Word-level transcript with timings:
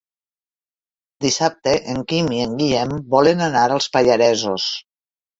Dissabte 1.25 1.73
en 1.93 1.99
Quim 2.11 2.31
i 2.37 2.39
en 2.45 2.55
Guillem 2.61 2.95
volen 3.15 3.43
anar 3.49 3.67
als 3.75 3.89
Pallaresos. 3.97 4.65